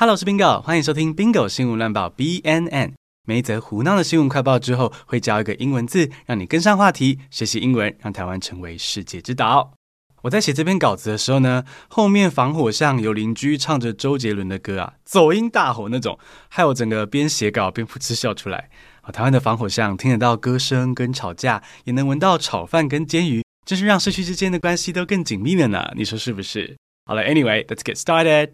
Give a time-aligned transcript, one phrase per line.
[0.00, 2.92] Hello，我是 Bingo，欢迎收听 Bingo 新闻乱报 BNN。
[3.26, 9.72] 每一则胡闹的新闻快报之后，会教一个英文字，让你跟上话题，学习英文，让台湾成为世界之岛。
[10.22, 16.16] 我在写这篇稿子的时候呢，后面防火巷有邻居唱着周杰伦的歌啊，走音大吼那种，
[16.48, 18.70] 害我整个边写稿边噗嗤笑出来。
[19.00, 25.90] 啊，台湾的防火巷听得到歌声跟吵架，也能闻到炒饭跟煎鱼，真是让社区之间的关系都更紧密了呢。
[25.96, 26.76] 你说是不是？
[27.04, 28.50] 好了，Anyway，let's get started。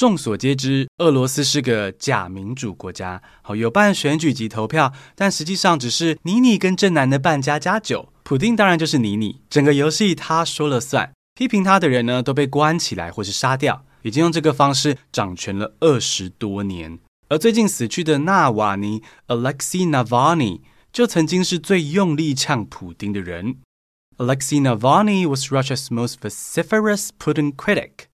[0.00, 8.10] 众所皆知，俄罗斯是个假民主国家，好，有办选举及投票，但实际上只是你你跟正男的扮家家酒。
[8.22, 16.98] 普丁当然就是你你，整个游戏他说了算，批评他的人呢都被关起来或是杀掉，已经用这个方式掌权了二十多年。
[17.28, 23.56] 而最近死去的纳瓦尼 （Alexei Navalny） 就曾经是最用力呛普丁的人。
[24.16, 28.06] Alexei Navalny was Russia's most vociferous Putin critic.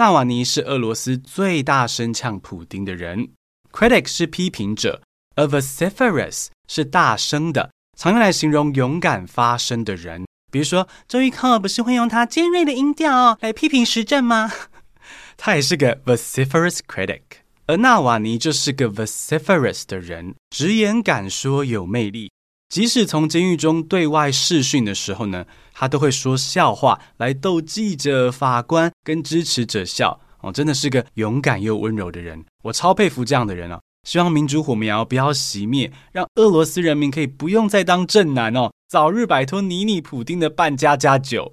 [0.00, 3.32] 纳瓦尼是俄罗斯最大声呛普丁的人
[3.70, 5.02] ，critic 是批评者，
[5.36, 10.24] 而 vociferous 是大声的，常用来形容勇敢发声的人。
[10.50, 14.50] 比如说，周玉蔻不是会用他尖锐的音调来批评时政吗？
[15.36, 17.20] 他也是个 vociferous critic，
[17.66, 22.32] 而纳瓦尼就是个 vociferous 的人，直言敢说，有魅力。
[22.70, 33.80] 即使从监狱中对外视讯的时候呢，他都会说笑话来逗记者、法官跟支持者笑哦，真的是个勇敢又温柔的人，我超佩服这样的人哦。
[34.08, 41.52] 希望民主火苗不要熄灭，让俄罗斯人民可以不用再当正男哦，早日摆脱尼尼普丁的扮家家酒。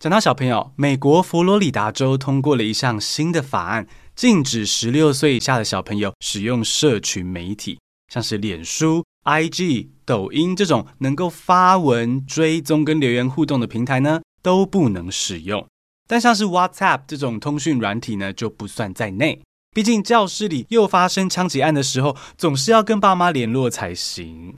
[0.00, 7.78] 讲到小朋友，美国佛罗里达州通过了一项新的法案，禁止十六岁以下的小朋友使用社群媒体，
[8.10, 9.04] 像是脸书。
[9.24, 15.66] IG、抖音这种能够发文、追踪跟留言互动的平台呢，都不能使用。
[16.08, 19.40] 但像是 WhatsApp 这种通讯软体呢，就不算在内。
[19.74, 24.54] 毕竟教室里又发生枪击案的时候，总是要跟爸妈联络才行。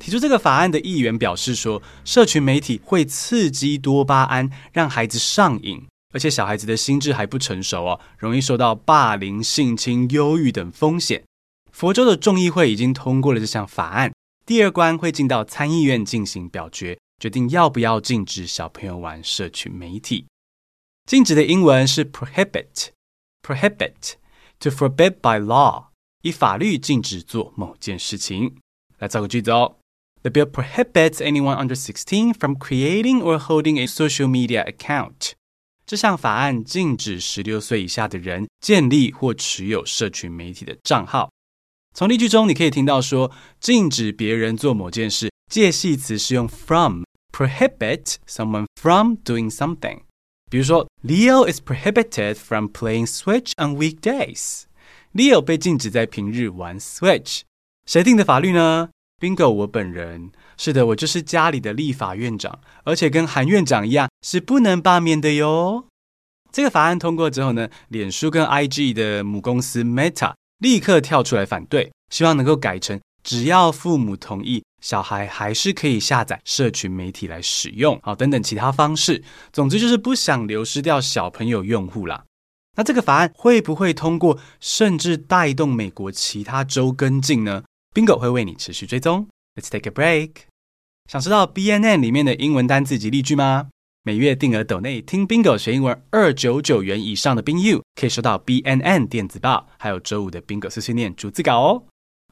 [0.00, 11.22] 提出这个法案的议员表示说，社群媒体会刺激多巴胺，让孩子上瘾，而且小孩子的心智还不成熟哦，容易受到霸凌、性侵、忧郁等风险。
[11.78, 14.12] 佛州的众议会已经通过了这项法案，
[14.44, 20.26] 第二关会进到参议院进行表决，决定要不要禁止小朋友玩社群媒体。
[21.06, 25.84] 禁止的英文是 prohibit，prohibit，to forbid by law，
[26.22, 28.56] 以法律禁止做某件事情。
[28.98, 29.76] 来造个句子哦
[30.22, 35.34] ：The bill prohibits anyone under sixteen from creating or holding a social media account。
[35.86, 41.30] 这项法案禁止十六岁以下的人建立或持有社群媒体的账号。
[41.98, 50.02] 从例句中，你可以听到说，禁止别人做某件事，介系词是用 from，prohibit someone from doing something。
[50.48, 54.62] 比如说，Leo is prohibited from playing Switch on weekdays。
[55.12, 57.40] Leo 被禁止在平日玩 Switch。
[57.84, 60.30] 谁定的法律呢？Bingo，我本人。
[60.56, 65.86] 是的，我就是家里的立法院长，而且跟韩院长一样，是不能罢免的哟。
[66.52, 70.34] 这个法案通过之后呢，脸书跟 IG 的母公司 Meta。
[70.58, 79.22] 立刻跳出来反对，希望能够改成只要父母同意，小孩还是可以下载社群媒体来使用，好，等等其他方式。
[79.52, 82.24] 总之就是不想流失掉小朋友用户啦。
[82.76, 87.64] 那这个法案会不会通过，甚至带动美国其他州跟进呢
[87.94, 89.28] ？Bingo 会为你持续追踪。
[89.56, 90.30] Let's take a break。
[91.10, 93.68] 想知道 BNN 里面的英文单字及例句吗？
[94.08, 101.82] 每月定额抖内听 Bingo 学英文二九九元以上的 Bingo 可以收到 BNN 电子报，还有周五的 Bingo 碎碎念逐字稿哦。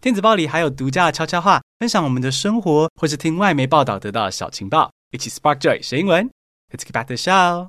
[0.01, 6.31] 电子报里还有独家的悄悄话，分享我们的生活，或是听外媒报道得到的小情报，一起 Spark Joy 学英文。
[6.73, 7.69] Let's get back to the show。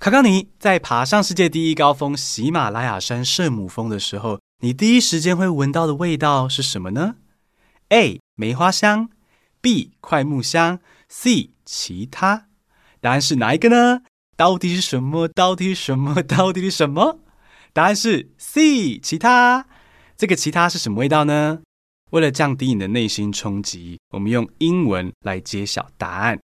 [0.00, 7.16] 考考你在爬上世界第一高峰喜马拉雅山圣母峰的时候，你第一时间会闻到的味道是什么呢
[7.88, 8.20] ？A.
[8.36, 9.10] 梅花香
[9.60, 9.94] ，B.
[10.00, 10.78] 快木香
[11.08, 11.50] ，C.
[11.64, 12.46] 其他。
[13.03, 14.01] 答案是哪一个呢？
[14.35, 15.27] 到底是什么？
[15.27, 16.21] 到底是什么？
[16.23, 17.19] 到底是什么？
[17.73, 19.67] 答案是 C，其他。
[20.17, 21.61] 这个其他是什么味道呢？
[22.11, 26.39] 为了降低你的内心冲击，我们用英文来揭晓答案。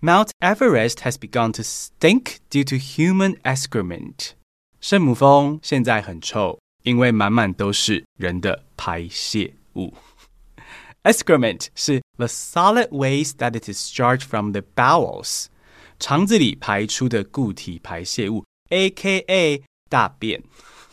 [0.00, 4.30] Mount Everest has begun to stink due to human excrement。
[4.80, 9.94] 圣母峰现在很臭，因为满满都是人的排泄物。
[11.04, 15.46] Excrement 是 the solid waste that is discharged from the bowels。
[15.99, 19.63] 肠子里排出的固体排泄物，A.K.A.
[19.89, 20.43] 大便。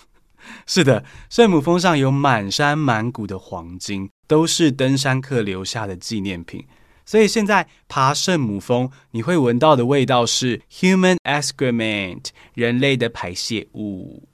[0.67, 6.65] 是的，圣母峰上有满山满谷的黄金，都是登山客留下的纪念品。
[7.07, 14.29] 所以现在爬圣母峰，你会闻到的味道是 human excrement，人类的排泄物。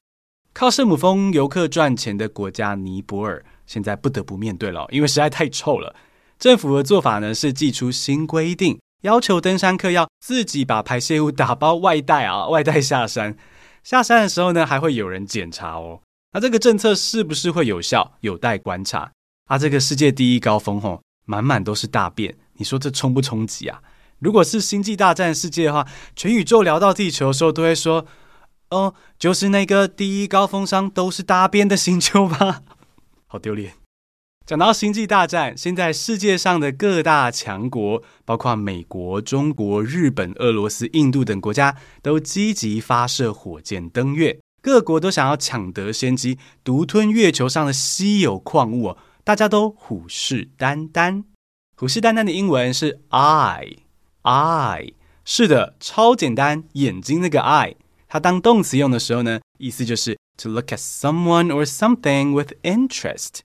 [0.53, 5.95] 靠圣母峰游客赚钱的国家尼泊尔，现在不得不面对了，因为实在太臭了。
[6.39, 13.35] 政府的做法呢是祭出新规定，要求登山客要自己把排泄物打包外带啊， 外带下山。
[13.83, 16.01] 下山的时候呢，还会有人检查哦。
[16.33, 19.11] 那这个政策是不是会有效，有待观察。
[19.47, 22.37] 啊，这个世界第一高峰吼，满满都是大便。
[22.53, 23.81] 你说这冲不冲击啊？
[24.19, 28.05] 如果是星际大战世界的话，全宇宙聊到地球的时候，都会说
[28.69, 32.61] ：“哦，就是那个第一高峰上都是大便的星球吧？”
[33.25, 33.80] 好丢脸。
[34.45, 44.39] 讲到星际大战，现在世界上的各大强国，包括美国、中国、日本、俄罗斯、印度等国家，都积极发射火箭登月。
[44.61, 51.23] 各国都想要抢得先机，独吞月球上的稀有矿物哦，大家都虎视眈眈。
[51.77, 57.75] 虎视眈眈的英文是 eye，eye，是的，超简单，眼睛那个 eye，
[58.07, 63.39] 它当动词用的时候呢，意思就是 to look at someone or something with interest，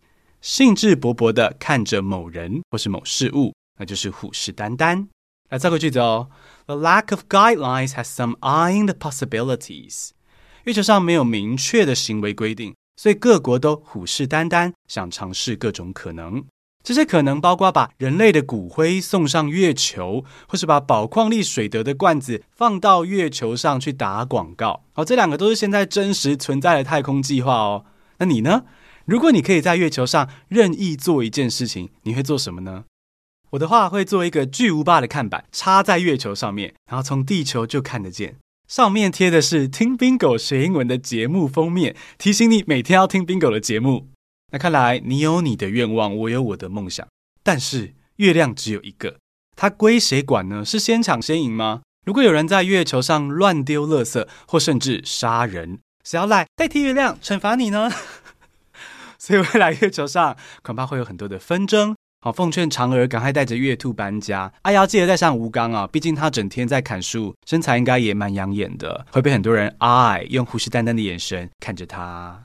[0.46, 5.08] 兴致勃勃地看着某人或是某事物，那就是虎视眈眈。
[5.48, 6.28] 来造个句子哦
[6.66, 10.10] ，The lack of guidelines has some eyeing the possibilities。
[10.62, 16.44] 月球上没有明确的行为规定，所以各国都虎视眈眈，想尝试各种可能。
[16.84, 24.84] 这些可能包括把人类的骨灰送上月球，或是把宝矿力水得的罐子放到月球上去打广告。
[24.92, 27.84] 好，这两个都是现在真实存在的太空计划哦。
[28.19, 28.62] 那你呢？
[29.06, 32.84] 如果你可以在月球上任意做一件事情，你会做什么呢？
[33.50, 38.36] 我的话会做一个巨无霸的看板，插在月球上面，然后从地球就看得见。
[38.66, 44.08] 上面贴的是听 Bingo 学英文的节目封面，提醒你每天要听 Bingo 的节目。
[44.50, 47.06] 那看来你有你的愿望，我有我的梦想。
[47.44, 49.18] 但是月亮只有一个，
[49.54, 50.64] 它归谁管呢？
[50.64, 51.82] 是先抢先赢吗？
[52.04, 57.88] 如果有人在月球上乱丢垃圾，或甚至杀人，谁要来代替月亮惩罚你呢？
[59.26, 61.96] 所以未来月球上恐怕会有很多的纷争。
[62.20, 64.52] 好，奉劝嫦娥赶快带着月兔搬家。
[64.62, 72.44] 阿瑶，记得带上吴刚啊，毕竟他整天在砍树，身材应该也蛮养眼的，会被很多人爱，用虎视眈眈的眼神看着他。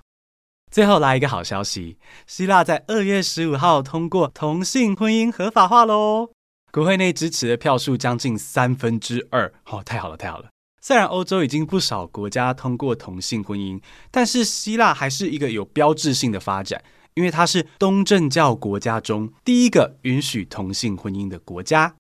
[0.72, 6.31] 最后来一个好消息，希腊在二月十五号通过同性婚姻合法化喽！
[6.72, 10.50] 国会内支持的票数将近三分之二，哦，太好了，太好了！
[10.81, 13.80] 虽然欧洲已经不少国家通过同性婚姻，
[14.10, 16.83] 但是希腊还是一个有标志性的发展，
[17.13, 21.95] 因为它是东正教国家中第一个允许同性婚姻的国家。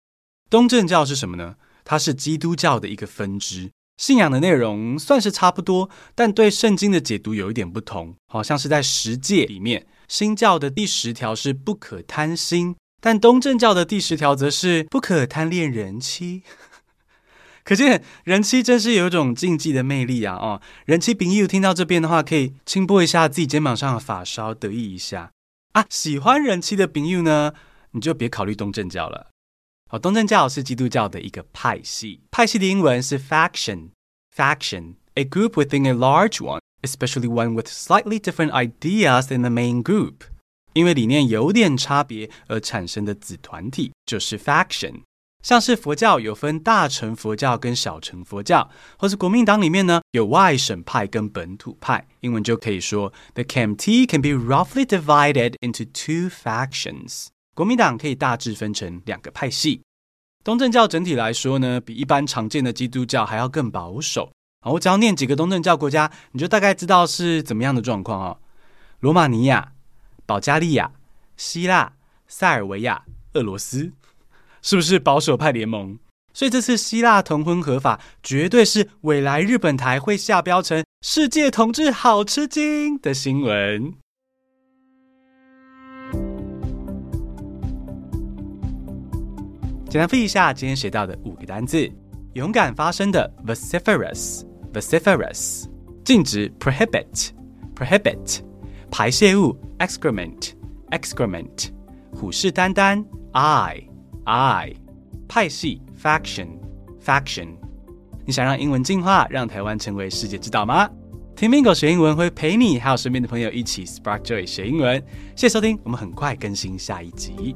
[0.49, 1.55] 东正教是什么呢？
[1.85, 3.69] 它是基督教的一个分支。
[3.97, 8.15] 信仰的内容算是差不多，但对圣经的解读有一点不同。
[8.27, 16.41] 好像是在十诫里面，新教的第十条是不可贪心，但东正教的第十条则是不可贪恋人妻。
[17.63, 20.35] 可见人妻真是有一种禁忌的魅力啊！
[20.35, 25.31] 哦，人妻朋友听到这边的话，可以轻拨一下自己肩膀上的发梢，得意一下
[25.73, 25.85] 啊！
[25.89, 27.53] 喜欢人妻的朋友呢，
[27.91, 29.27] 你就别考虑东正教了。
[29.89, 33.89] 好，东正教是基督教的一个派系，派系的英文是 faction。
[34.35, 40.21] faction，a group within a large one，especially one with slightly different ideas than the main group。
[40.73, 45.01] 因为理念有点差别而产生的子团体就是 faction。
[45.41, 57.27] 像是佛教有分大乘佛教跟小乘佛教，或是国民党里面呢有外省派跟本土派，英文就可以说 The KMT can be roughly divided into two factions。
[57.53, 59.81] 国民党可以大致分成两个派系，
[60.43, 64.31] 东正教整体来说呢，比一般常见的基督教还要更保守。
[64.61, 68.37] 好，我只要念几个东正教国家，你就大概知道是怎么样的状况哦。
[68.99, 69.73] 罗马尼亚、
[70.27, 70.91] 保加利亚、
[71.35, 71.93] 希腊、
[72.27, 73.91] 塞尔维亚、俄罗斯，
[74.61, 75.97] 是不是保守派联盟？
[76.33, 83.93] 所以这次希腊同婚合法，绝对是未来日本台会下标成世界同志好吃惊的新闻。
[89.89, 91.91] 简单复一下今天学到的五个单字：
[92.35, 95.65] 勇敢发声的 vociferous，vociferous；
[96.05, 98.39] 禁止 prohibit，prohibit；
[98.89, 101.45] 排泄物 excrement，excrement；
[102.13, 103.03] 虎视眈眈
[103.33, 103.90] ，I
[104.25, 104.73] I，
[105.27, 107.49] 派系 faction，faction。
[108.25, 110.89] 你想让英文进化，让台湾成为世界之岛吗？
[111.35, 115.03] 听 Mingo 学英文会陪你还有身边的朋友一起 Spark Joy 学英文。
[115.35, 117.55] 谢谢收听，我们很快更新下一集。